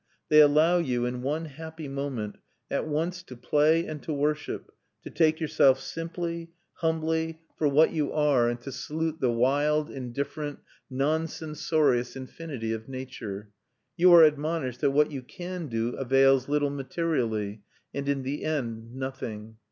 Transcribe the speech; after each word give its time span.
They 0.29 0.41
allow 0.41 0.79
you, 0.79 1.05
in 1.05 1.21
one 1.21 1.45
happy 1.45 1.87
moment, 1.87 2.39
at 2.71 2.87
once 2.87 3.21
to 3.21 3.37
play 3.37 3.85
and 3.85 4.01
to 4.01 4.11
worship, 4.11 4.71
to 5.03 5.11
take 5.11 5.39
yourselves 5.39 5.83
simply, 5.83 6.49
humbly, 6.77 7.39
for 7.55 7.67
what 7.67 7.91
you 7.93 8.11
are, 8.11 8.49
and 8.49 8.59
to 8.61 8.71
salute 8.71 9.19
the 9.21 9.31
wild, 9.31 9.91
indifferent, 9.91 10.57
non 10.89 11.27
censorious 11.27 12.15
infinity 12.15 12.73
of 12.73 12.89
nature. 12.89 13.51
You 13.95 14.11
are 14.15 14.23
admonished 14.23 14.81
that 14.81 14.89
what 14.89 15.11
you 15.11 15.21
can 15.21 15.67
do 15.67 15.89
avails 15.89 16.49
little 16.49 16.71
materially, 16.71 17.61
and 17.93 18.09
in 18.09 18.23
the 18.23 18.43
end 18.43 18.95
nothing. 18.95 19.57